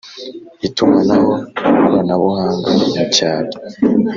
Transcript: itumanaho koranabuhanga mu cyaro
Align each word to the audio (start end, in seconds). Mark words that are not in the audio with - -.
itumanaho 0.67 1.31
koranabuhanga 1.79 2.67
mu 2.93 3.03
cyaro 3.15 3.51